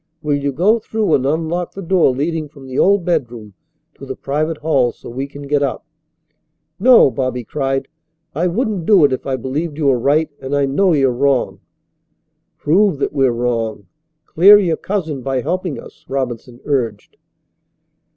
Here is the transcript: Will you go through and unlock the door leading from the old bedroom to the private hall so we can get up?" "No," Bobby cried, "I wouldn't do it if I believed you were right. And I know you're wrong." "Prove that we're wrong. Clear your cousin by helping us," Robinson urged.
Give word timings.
Will 0.23 0.33
you 0.35 0.51
go 0.51 0.79
through 0.79 1.13
and 1.13 1.27
unlock 1.27 1.73
the 1.73 1.81
door 1.83 2.09
leading 2.09 2.49
from 2.49 2.65
the 2.65 2.79
old 2.79 3.05
bedroom 3.05 3.53
to 3.93 4.03
the 4.03 4.15
private 4.15 4.57
hall 4.57 4.91
so 4.91 5.11
we 5.11 5.27
can 5.27 5.43
get 5.43 5.61
up?" 5.61 5.85
"No," 6.79 7.11
Bobby 7.11 7.43
cried, 7.43 7.87
"I 8.33 8.47
wouldn't 8.47 8.87
do 8.87 9.05
it 9.05 9.13
if 9.13 9.27
I 9.27 9.35
believed 9.35 9.77
you 9.77 9.85
were 9.85 9.99
right. 9.99 10.31
And 10.39 10.55
I 10.55 10.65
know 10.65 10.93
you're 10.93 11.11
wrong." 11.11 11.59
"Prove 12.57 12.97
that 12.97 13.13
we're 13.13 13.29
wrong. 13.29 13.85
Clear 14.25 14.57
your 14.57 14.75
cousin 14.77 15.21
by 15.21 15.41
helping 15.41 15.79
us," 15.79 16.03
Robinson 16.09 16.61
urged. 16.65 17.17